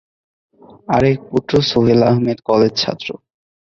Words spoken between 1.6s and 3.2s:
Sohel Ahmed college ছাত্র।